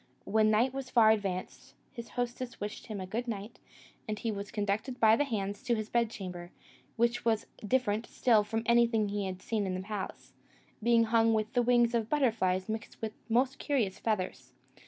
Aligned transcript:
When 0.25 0.49
night 0.49 0.73
was 0.73 0.89
far 0.89 1.11
advanced, 1.11 1.75
his 1.91 2.09
hostess 2.17 2.59
wished 2.59 2.87
him 2.87 2.99
a 2.99 3.05
good 3.05 3.27
night, 3.27 3.59
and 4.07 4.17
he 4.17 4.31
was 4.31 4.49
conducted 4.49 4.99
by 4.99 5.15
the 5.15 5.25
hands 5.25 5.61
to 5.61 5.75
his 5.75 5.89
bedchamber, 5.91 6.49
which 6.95 7.23
was 7.23 7.45
different 7.63 8.07
still 8.07 8.43
from 8.43 8.63
anything 8.65 9.09
he 9.09 9.27
had 9.27 9.43
seen 9.43 9.67
in 9.67 9.75
the 9.75 9.81
palace, 9.81 10.33
being 10.81 11.03
hung 11.03 11.35
with 11.35 11.53
the 11.53 11.61
wings 11.61 11.93
of 11.93 12.09
butterflies 12.09 12.67
mixed 12.67 12.99
with 12.99 13.13
the 13.27 13.33
most 13.35 13.59
curious 13.59 13.99
feathers. 13.99 14.53